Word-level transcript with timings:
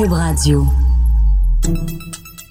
Cube 0.00 0.12
Radio. 0.12 0.66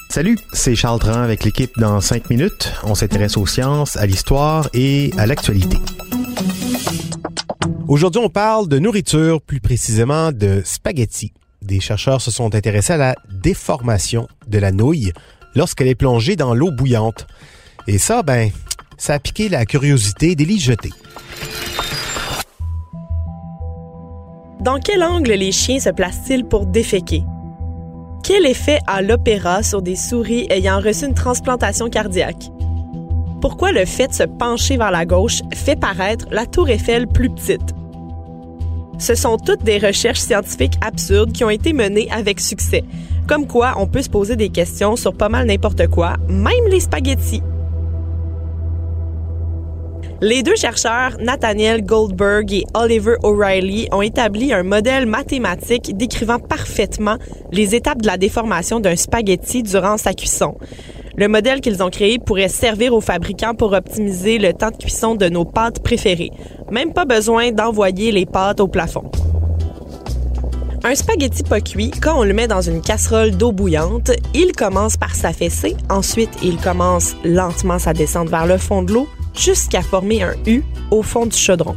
Salut, 0.07 0.37
c'est 0.53 0.75
Charles 0.75 0.99
Dran 0.99 1.23
avec 1.23 1.43
l'équipe 1.43 1.79
dans 1.79 1.99
5 1.99 2.29
minutes. 2.29 2.71
On 2.83 2.93
s'intéresse 2.93 3.37
aux 3.37 3.47
sciences, 3.47 3.95
à 3.97 4.05
l'histoire 4.05 4.69
et 4.75 5.11
à 5.17 5.25
l'actualité. 5.25 5.77
Aujourd'hui, 7.87 8.21
on 8.23 8.29
parle 8.29 8.67
de 8.67 8.77
nourriture, 8.77 9.41
plus 9.41 9.61
précisément 9.61 10.31
de 10.31 10.61
spaghettis. 10.63 11.33
Des 11.63 11.79
chercheurs 11.79 12.21
se 12.21 12.29
sont 12.29 12.53
intéressés 12.53 12.93
à 12.93 12.97
la 12.97 13.15
déformation 13.31 14.27
de 14.47 14.59
la 14.59 14.71
nouille 14.71 15.11
lorsqu'elle 15.55 15.87
est 15.87 15.95
plongée 15.95 16.35
dans 16.35 16.53
l'eau 16.53 16.69
bouillante. 16.69 17.25
Et 17.87 17.97
ça, 17.97 18.21
ben, 18.21 18.51
ça 18.99 19.15
a 19.15 19.19
piqué 19.19 19.49
la 19.49 19.65
curiosité 19.65 20.35
d'Élie 20.35 20.59
Jeté. 20.59 20.91
Dans 24.59 24.79
quel 24.79 25.01
angle 25.01 25.31
les 25.31 25.51
chiens 25.51 25.79
se 25.79 25.89
placent-ils 25.89 26.45
pour 26.45 26.67
déféquer? 26.67 27.23
Quel 28.29 28.45
effet 28.45 28.77
a 28.85 29.01
l'opéra 29.01 29.63
sur 29.63 29.81
des 29.81 29.95
souris 29.95 30.45
ayant 30.51 30.79
reçu 30.79 31.03
une 31.07 31.15
transplantation 31.15 31.89
cardiaque? 31.89 32.51
Pourquoi 33.41 33.71
le 33.71 33.85
fait 33.85 34.09
de 34.09 34.13
se 34.13 34.21
pencher 34.21 34.77
vers 34.77 34.91
la 34.91 35.03
gauche 35.03 35.41
fait 35.51 35.75
paraître 35.75 36.27
la 36.29 36.45
tour 36.45 36.69
Eiffel 36.69 37.07
plus 37.07 37.31
petite? 37.31 37.73
Ce 38.99 39.15
sont 39.15 39.37
toutes 39.37 39.63
des 39.63 39.79
recherches 39.79 40.19
scientifiques 40.19 40.77
absurdes 40.81 41.31
qui 41.31 41.43
ont 41.43 41.49
été 41.49 41.73
menées 41.73 42.07
avec 42.11 42.39
succès. 42.39 42.83
Comme 43.27 43.47
quoi, 43.47 43.73
on 43.77 43.87
peut 43.87 44.03
se 44.03 44.11
poser 44.11 44.35
des 44.35 44.49
questions 44.49 44.95
sur 44.95 45.15
pas 45.15 45.29
mal 45.29 45.47
n'importe 45.47 45.87
quoi, 45.87 46.17
même 46.27 46.67
les 46.69 46.81
spaghettis. 46.81 47.41
Les 50.21 50.43
deux 50.43 50.57
chercheurs, 50.57 51.15
Nathaniel 51.21 51.81
Goldberg 51.81 52.51
et 52.51 52.65
Oliver 52.73 53.15
O'Reilly, 53.23 53.87
ont 53.93 54.01
établi 54.01 54.51
un 54.51 54.63
modèle 54.63 55.05
mathématique 55.05 55.95
décrivant 55.95 56.39
parfaitement 56.39 57.15
les 57.53 57.73
étapes 57.73 58.01
de 58.01 58.07
la 58.07 58.17
déformation 58.17 58.81
d'un 58.81 58.97
spaghetti 58.97 59.63
durant 59.63 59.95
sa 59.95 60.13
cuisson. 60.13 60.57
Le 61.15 61.29
modèle 61.29 61.61
qu'ils 61.61 61.81
ont 61.81 61.89
créé 61.89 62.19
pourrait 62.19 62.49
servir 62.49 62.93
aux 62.93 62.99
fabricants 62.99 63.55
pour 63.55 63.71
optimiser 63.71 64.39
le 64.39 64.51
temps 64.51 64.71
de 64.71 64.75
cuisson 64.75 65.15
de 65.15 65.29
nos 65.29 65.45
pâtes 65.45 65.81
préférées. 65.81 66.31
Même 66.69 66.91
pas 66.91 67.05
besoin 67.05 67.53
d'envoyer 67.53 68.11
les 68.11 68.25
pâtes 68.25 68.59
au 68.59 68.67
plafond. 68.67 69.09
Un 70.83 70.95
spaghetti 70.95 71.43
pas 71.43 71.61
cuit, 71.61 71.91
quand 71.91 72.19
on 72.19 72.23
le 72.25 72.33
met 72.33 72.47
dans 72.47 72.61
une 72.61 72.81
casserole 72.81 73.31
d'eau 73.31 73.53
bouillante, 73.53 74.11
il 74.33 74.51
commence 74.51 74.97
par 74.97 75.15
s'affaisser, 75.15 75.77
ensuite 75.89 76.31
il 76.43 76.57
commence 76.57 77.15
lentement 77.23 77.79
sa 77.79 77.93
descente 77.93 78.29
vers 78.29 78.45
le 78.45 78.57
fond 78.57 78.83
de 78.83 78.93
l'eau 78.93 79.07
jusqu'à 79.39 79.81
former 79.81 80.23
un 80.23 80.33
U 80.45 80.63
au 80.91 81.01
fond 81.01 81.25
du 81.25 81.37
chaudron. 81.37 81.75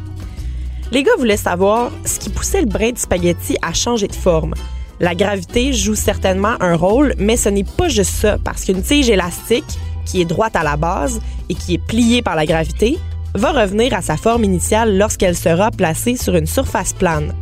Les 0.91 1.03
gars 1.03 1.17
voulaient 1.17 1.37
savoir 1.37 1.91
ce 2.05 2.19
qui 2.19 2.29
poussait 2.29 2.61
le 2.61 2.67
brin 2.67 2.91
de 2.91 2.99
spaghetti 2.99 3.57
à 3.63 3.73
changer 3.73 4.09
de 4.09 4.15
forme. 4.15 4.55
La 5.01 5.15
gravité 5.15 5.73
joue 5.73 5.95
certainement 5.95 6.55
un 6.61 6.77
rôle, 6.77 7.15
mais 7.19 7.37
ce 7.37 7.49
n'est 7.49 7.65
pas 7.65 7.89
juste 7.89 8.15
ça, 8.15 8.37
parce 8.43 8.65
qu'une 8.65 8.83
tige 8.83 9.09
élastique, 9.09 9.79
qui 10.05 10.21
est 10.21 10.27
droite 10.27 10.57
à 10.57 10.63
la 10.63 10.77
base 10.77 11.21
et 11.49 11.55
qui 11.55 11.75
est 11.75 11.87
pliée 11.87 12.21
par 12.21 12.37
la 12.37 12.45
gravité, 12.45 12.99
va 13.35 13.53
revenir 13.53 13.95
à 13.95 14.03
sa 14.03 14.17
forme 14.17 14.45
initiale 14.45 14.99
lorsqu'elle 14.99 15.37
sera 15.37 15.71
placée 15.71 16.17
sur 16.17 16.35
une 16.35 16.47
surface 16.47 16.93
plane. 16.93 17.33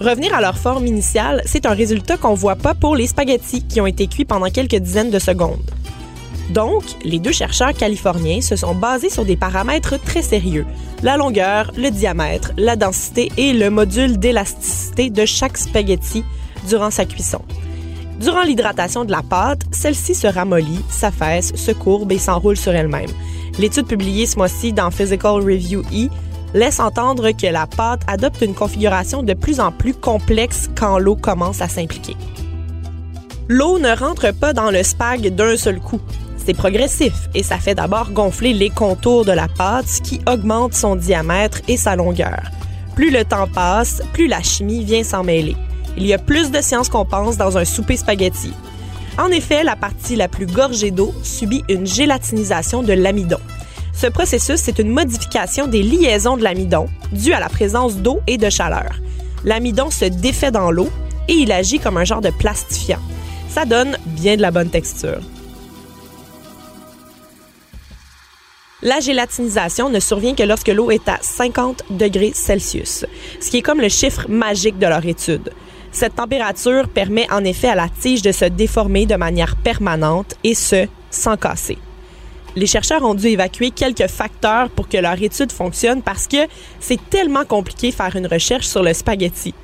Revenir 0.00 0.34
à 0.34 0.40
leur 0.40 0.58
forme 0.58 0.86
initiale, 0.86 1.42
c'est 1.46 1.66
un 1.66 1.74
résultat 1.74 2.16
qu'on 2.16 2.34
voit 2.34 2.54
pas 2.56 2.74
pour 2.74 2.94
les 2.94 3.06
spaghettis 3.06 3.66
qui 3.66 3.80
ont 3.80 3.86
été 3.86 4.06
cuits 4.06 4.24
pendant 4.24 4.50
quelques 4.50 4.76
dizaines 4.76 5.10
de 5.10 5.18
secondes. 5.18 5.62
Donc, 6.50 6.84
les 7.04 7.18
deux 7.18 7.32
chercheurs 7.32 7.74
californiens 7.74 8.40
se 8.40 8.56
sont 8.56 8.74
basés 8.74 9.10
sur 9.10 9.24
des 9.24 9.36
paramètres 9.36 10.00
très 10.02 10.22
sérieux, 10.22 10.66
la 11.02 11.16
longueur, 11.16 11.70
le 11.76 11.90
diamètre, 11.90 12.52
la 12.56 12.76
densité 12.76 13.30
et 13.36 13.52
le 13.52 13.70
module 13.70 14.18
d'élasticité 14.18 15.10
de 15.10 15.26
chaque 15.26 15.58
spaghetti 15.58 16.24
durant 16.68 16.90
sa 16.90 17.04
cuisson. 17.04 17.40
Durant 18.18 18.42
l'hydratation 18.42 19.04
de 19.04 19.12
la 19.12 19.22
pâte, 19.22 19.62
celle-ci 19.70 20.14
se 20.14 20.26
ramollit, 20.26 20.84
s'affaisse, 20.88 21.54
se 21.54 21.70
courbe 21.70 22.10
et 22.12 22.18
s'enroule 22.18 22.56
sur 22.56 22.74
elle-même. 22.74 23.10
L'étude 23.58 23.86
publiée 23.86 24.26
ce 24.26 24.36
mois-ci 24.36 24.72
dans 24.72 24.90
Physical 24.90 25.34
Review 25.34 25.82
E 25.92 26.08
laisse 26.54 26.80
entendre 26.80 27.30
que 27.30 27.46
la 27.46 27.66
pâte 27.66 28.02
adopte 28.06 28.40
une 28.40 28.54
configuration 28.54 29.22
de 29.22 29.34
plus 29.34 29.60
en 29.60 29.70
plus 29.70 29.94
complexe 29.94 30.68
quand 30.76 30.98
l'eau 30.98 31.14
commence 31.14 31.60
à 31.60 31.68
s'impliquer. 31.68 32.16
L'eau 33.48 33.78
ne 33.78 33.96
rentre 33.96 34.32
pas 34.32 34.52
dans 34.52 34.70
le 34.70 34.82
spag 34.82 35.28
d'un 35.34 35.56
seul 35.56 35.78
coup 35.78 36.00
c'est 36.48 36.54
progressif 36.54 37.28
et 37.34 37.42
ça 37.42 37.58
fait 37.58 37.74
d'abord 37.74 38.10
gonfler 38.10 38.54
les 38.54 38.70
contours 38.70 39.26
de 39.26 39.32
la 39.32 39.48
pâte, 39.48 40.00
qui 40.02 40.18
augmente 40.26 40.72
son 40.72 40.96
diamètre 40.96 41.60
et 41.68 41.76
sa 41.76 41.94
longueur. 41.94 42.40
Plus 42.96 43.10
le 43.10 43.22
temps 43.26 43.46
passe, 43.46 44.00
plus 44.14 44.28
la 44.28 44.40
chimie 44.40 44.82
vient 44.82 45.04
s'en 45.04 45.22
mêler. 45.22 45.56
Il 45.98 46.06
y 46.06 46.14
a 46.14 46.18
plus 46.18 46.50
de 46.50 46.62
science 46.62 46.88
qu'on 46.88 47.04
pense 47.04 47.36
dans 47.36 47.58
un 47.58 47.66
souper 47.66 47.98
spaghetti. 47.98 48.54
En 49.18 49.28
effet, 49.28 49.62
la 49.62 49.76
partie 49.76 50.16
la 50.16 50.26
plus 50.26 50.46
gorgée 50.46 50.90
d'eau 50.90 51.12
subit 51.22 51.64
une 51.68 51.86
gélatinisation 51.86 52.82
de 52.82 52.94
l'amidon. 52.94 53.40
Ce 53.92 54.06
processus, 54.06 54.58
c'est 54.58 54.78
une 54.78 54.90
modification 54.90 55.66
des 55.66 55.82
liaisons 55.82 56.38
de 56.38 56.44
l'amidon 56.44 56.86
due 57.12 57.34
à 57.34 57.40
la 57.40 57.50
présence 57.50 57.96
d'eau 57.96 58.20
et 58.26 58.38
de 58.38 58.48
chaleur. 58.48 58.94
L'amidon 59.44 59.90
se 59.90 60.06
défait 60.06 60.50
dans 60.50 60.70
l'eau 60.70 60.88
et 61.28 61.34
il 61.34 61.52
agit 61.52 61.78
comme 61.78 61.98
un 61.98 62.04
genre 62.04 62.22
de 62.22 62.30
plastifiant. 62.30 63.00
Ça 63.50 63.66
donne 63.66 63.98
bien 64.06 64.36
de 64.36 64.40
la 64.40 64.50
bonne 64.50 64.70
texture. 64.70 65.20
La 68.82 69.00
gélatinisation 69.00 69.90
ne 69.90 69.98
survient 69.98 70.36
que 70.36 70.44
lorsque 70.44 70.68
l'eau 70.68 70.92
est 70.92 71.08
à 71.08 71.18
50 71.20 71.82
degrés 71.90 72.30
Celsius, 72.32 73.06
ce 73.40 73.50
qui 73.50 73.56
est 73.56 73.62
comme 73.62 73.80
le 73.80 73.88
chiffre 73.88 74.26
magique 74.28 74.78
de 74.78 74.86
leur 74.86 75.04
étude. 75.04 75.50
Cette 75.90 76.14
température 76.14 76.88
permet 76.88 77.26
en 77.32 77.42
effet 77.42 77.66
à 77.66 77.74
la 77.74 77.88
tige 77.88 78.22
de 78.22 78.30
se 78.30 78.44
déformer 78.44 79.04
de 79.04 79.16
manière 79.16 79.56
permanente 79.56 80.36
et 80.44 80.54
ce, 80.54 80.86
sans 81.10 81.36
casser. 81.36 81.76
Les 82.54 82.66
chercheurs 82.66 83.02
ont 83.02 83.14
dû 83.14 83.26
évacuer 83.26 83.72
quelques 83.72 84.06
facteurs 84.06 84.70
pour 84.70 84.88
que 84.88 84.98
leur 84.98 85.20
étude 85.20 85.50
fonctionne 85.50 86.00
parce 86.00 86.28
que 86.28 86.46
c'est 86.78 87.00
tellement 87.10 87.44
compliqué 87.44 87.90
faire 87.90 88.14
une 88.14 88.28
recherche 88.28 88.68
sur 88.68 88.84
le 88.84 88.94
spaghetti. 88.94 89.54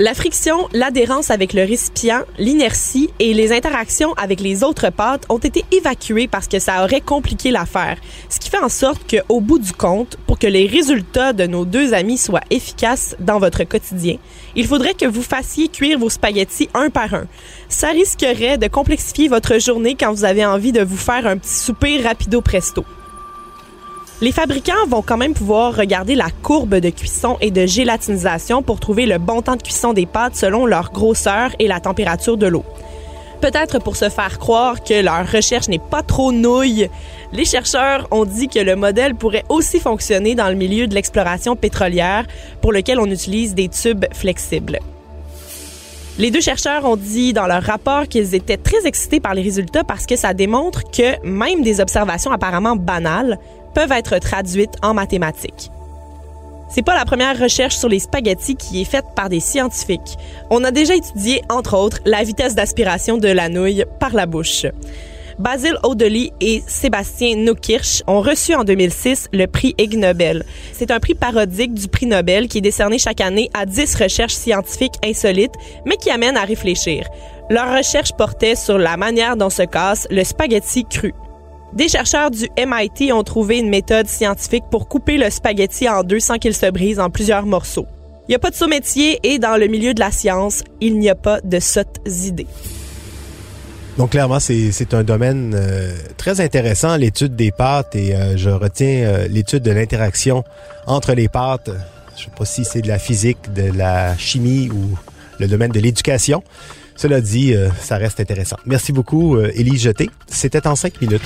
La 0.00 0.12
friction, 0.12 0.68
l'adhérence 0.72 1.30
avec 1.30 1.52
le 1.52 1.62
récipient, 1.62 2.22
l'inertie 2.36 3.10
et 3.20 3.32
les 3.32 3.52
interactions 3.52 4.12
avec 4.14 4.40
les 4.40 4.64
autres 4.64 4.90
pâtes 4.90 5.24
ont 5.28 5.38
été 5.38 5.64
évacuées 5.70 6.26
parce 6.26 6.48
que 6.48 6.58
ça 6.58 6.82
aurait 6.82 7.00
compliqué 7.00 7.52
l'affaire. 7.52 7.98
Ce 8.28 8.40
qui 8.40 8.50
fait 8.50 8.58
en 8.58 8.68
sorte 8.68 9.08
qu'au 9.08 9.40
bout 9.40 9.60
du 9.60 9.72
compte, 9.72 10.16
pour 10.26 10.40
que 10.40 10.48
les 10.48 10.66
résultats 10.66 11.32
de 11.32 11.46
nos 11.46 11.64
deux 11.64 11.94
amis 11.94 12.18
soient 12.18 12.40
efficaces 12.50 13.14
dans 13.20 13.38
votre 13.38 13.62
quotidien, 13.62 14.16
il 14.56 14.66
faudrait 14.66 14.94
que 14.94 15.06
vous 15.06 15.22
fassiez 15.22 15.68
cuire 15.68 16.00
vos 16.00 16.10
spaghettis 16.10 16.68
un 16.74 16.90
par 16.90 17.14
un. 17.14 17.28
Ça 17.68 17.90
risquerait 17.90 18.58
de 18.58 18.66
complexifier 18.66 19.28
votre 19.28 19.60
journée 19.60 19.94
quand 19.94 20.12
vous 20.12 20.24
avez 20.24 20.44
envie 20.44 20.72
de 20.72 20.82
vous 20.82 20.96
faire 20.96 21.24
un 21.24 21.38
petit 21.38 21.54
souper 21.54 22.02
rapido 22.02 22.40
presto. 22.40 22.84
Les 24.24 24.32
fabricants 24.32 24.86
vont 24.88 25.02
quand 25.02 25.18
même 25.18 25.34
pouvoir 25.34 25.76
regarder 25.76 26.14
la 26.14 26.30
courbe 26.42 26.76
de 26.76 26.88
cuisson 26.88 27.36
et 27.42 27.50
de 27.50 27.66
gélatinisation 27.66 28.62
pour 28.62 28.80
trouver 28.80 29.04
le 29.04 29.18
bon 29.18 29.42
temps 29.42 29.56
de 29.56 29.62
cuisson 29.62 29.92
des 29.92 30.06
pâtes 30.06 30.34
selon 30.34 30.64
leur 30.64 30.92
grosseur 30.92 31.50
et 31.58 31.68
la 31.68 31.78
température 31.78 32.38
de 32.38 32.46
l'eau. 32.46 32.64
Peut-être 33.42 33.80
pour 33.80 33.96
se 33.96 34.08
faire 34.08 34.38
croire 34.38 34.82
que 34.82 35.02
leur 35.02 35.30
recherche 35.30 35.68
n'est 35.68 35.78
pas 35.78 36.02
trop 36.02 36.32
nouille, 36.32 36.88
les 37.34 37.44
chercheurs 37.44 38.08
ont 38.12 38.24
dit 38.24 38.48
que 38.48 38.60
le 38.60 38.76
modèle 38.76 39.14
pourrait 39.14 39.44
aussi 39.50 39.78
fonctionner 39.78 40.34
dans 40.34 40.48
le 40.48 40.54
milieu 40.54 40.86
de 40.86 40.94
l'exploration 40.94 41.54
pétrolière 41.54 42.24
pour 42.62 42.72
lequel 42.72 43.00
on 43.00 43.10
utilise 43.10 43.54
des 43.54 43.68
tubes 43.68 44.06
flexibles. 44.10 44.78
Les 46.16 46.30
deux 46.30 46.40
chercheurs 46.40 46.86
ont 46.86 46.96
dit 46.96 47.34
dans 47.34 47.46
leur 47.46 47.62
rapport 47.62 48.08
qu'ils 48.08 48.34
étaient 48.34 48.56
très 48.56 48.86
excités 48.86 49.20
par 49.20 49.34
les 49.34 49.42
résultats 49.42 49.84
parce 49.84 50.06
que 50.06 50.16
ça 50.16 50.32
démontre 50.32 50.82
que 50.90 51.22
même 51.26 51.60
des 51.62 51.82
observations 51.82 52.32
apparemment 52.32 52.74
banales 52.74 53.38
peuvent 53.74 53.92
être 53.92 54.18
traduites 54.18 54.76
en 54.82 54.94
mathématiques. 54.94 55.70
C'est 56.68 56.82
pas 56.82 56.96
la 56.96 57.04
première 57.04 57.38
recherche 57.38 57.76
sur 57.76 57.88
les 57.88 58.00
spaghettis 58.00 58.56
qui 58.56 58.80
est 58.80 58.84
faite 58.84 59.04
par 59.14 59.28
des 59.28 59.40
scientifiques. 59.40 60.16
On 60.50 60.64
a 60.64 60.70
déjà 60.70 60.96
étudié, 60.96 61.42
entre 61.48 61.76
autres, 61.76 61.98
la 62.04 62.24
vitesse 62.24 62.54
d'aspiration 62.54 63.18
de 63.18 63.28
la 63.28 63.48
nouille 63.48 63.84
par 64.00 64.12
la 64.12 64.26
bouche. 64.26 64.66
Basil 65.38 65.76
Odely 65.82 66.32
et 66.40 66.62
Sébastien 66.66 67.36
Nokirch 67.36 68.02
ont 68.06 68.20
reçu 68.20 68.54
en 68.54 68.64
2006 68.64 69.28
le 69.32 69.46
prix 69.46 69.74
Ig 69.78 69.96
Nobel. 69.98 70.44
C'est 70.72 70.90
un 70.90 71.00
prix 71.00 71.14
parodique 71.14 71.74
du 71.74 71.88
prix 71.88 72.06
Nobel 72.06 72.48
qui 72.48 72.58
est 72.58 72.62
décerné 72.62 72.98
chaque 72.98 73.20
année 73.20 73.50
à 73.52 73.66
10 73.66 73.96
recherches 73.96 74.34
scientifiques 74.34 74.94
insolites, 75.04 75.54
mais 75.86 75.96
qui 75.96 76.10
amènent 76.10 76.36
à 76.36 76.44
réfléchir. 76.44 77.06
Leur 77.50 77.76
recherche 77.76 78.12
portait 78.12 78.54
sur 78.54 78.78
la 78.78 78.96
manière 78.96 79.36
dont 79.36 79.50
se 79.50 79.62
casse 79.62 80.06
le 80.10 80.24
spaghetti 80.24 80.84
cru. 80.84 81.14
Des 81.74 81.88
chercheurs 81.88 82.30
du 82.30 82.48
MIT 82.56 83.12
ont 83.12 83.24
trouvé 83.24 83.58
une 83.58 83.68
méthode 83.68 84.06
scientifique 84.06 84.62
pour 84.70 84.86
couper 84.86 85.18
le 85.18 85.28
spaghetti 85.28 85.88
en 85.88 86.04
deux 86.04 86.20
sans 86.20 86.38
qu'il 86.38 86.54
se 86.54 86.70
brise 86.70 87.00
en 87.00 87.10
plusieurs 87.10 87.46
morceaux. 87.46 87.86
Il 88.28 88.30
n'y 88.30 88.36
a 88.36 88.38
pas 88.38 88.50
de 88.50 88.54
sous-métier 88.54 89.18
et 89.24 89.40
dans 89.40 89.56
le 89.56 89.66
milieu 89.66 89.92
de 89.92 89.98
la 89.98 90.12
science, 90.12 90.62
il 90.80 91.00
n'y 91.00 91.10
a 91.10 91.16
pas 91.16 91.40
de 91.40 91.58
sottes 91.58 91.98
idées. 92.06 92.46
Donc 93.98 94.10
clairement, 94.10 94.38
c'est 94.38 94.94
un 94.94 95.02
domaine 95.02 95.52
euh, 95.56 95.92
très 96.16 96.40
intéressant, 96.40 96.96
l'étude 96.96 97.34
des 97.34 97.50
pâtes, 97.50 97.96
et 97.96 98.14
euh, 98.14 98.36
je 98.36 98.50
retiens 98.50 98.86
euh, 98.86 99.28
l'étude 99.28 99.62
de 99.62 99.72
l'interaction 99.72 100.44
entre 100.86 101.12
les 101.12 101.28
pâtes. 101.28 101.70
Je 102.16 102.24
sais 102.24 102.30
pas 102.36 102.44
si 102.44 102.64
c'est 102.64 102.82
de 102.82 102.88
la 102.88 103.00
physique, 103.00 103.52
de 103.52 103.76
la 103.76 104.16
chimie 104.16 104.70
ou 104.70 104.96
le 105.40 105.48
domaine 105.48 105.72
de 105.72 105.80
l'éducation. 105.80 106.44
Cela 106.96 107.20
dit, 107.20 107.54
ça 107.80 107.96
reste 107.96 108.20
intéressant. 108.20 108.56
Merci 108.66 108.92
beaucoup, 108.92 109.38
Élie 109.40 109.78
Jeté. 109.78 110.10
C'était 110.26 110.66
en 110.66 110.76
cinq 110.76 111.00
minutes. 111.00 111.22